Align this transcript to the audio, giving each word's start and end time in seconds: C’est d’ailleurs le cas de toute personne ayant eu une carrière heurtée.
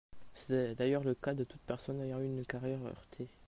C’est 0.33 0.73
d’ailleurs 0.73 1.03
le 1.03 1.13
cas 1.13 1.35
de 1.35 1.43
toute 1.43 1.61
personne 1.61 2.01
ayant 2.01 2.21
eu 2.21 2.25
une 2.25 2.43
carrière 2.43 2.81
heurtée. 2.87 3.27